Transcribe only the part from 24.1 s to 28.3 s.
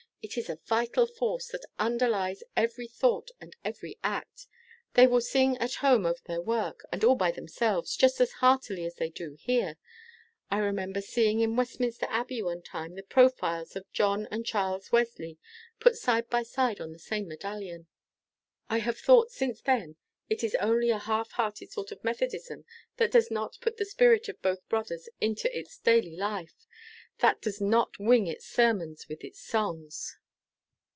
of both brothers into its daily life that does not wing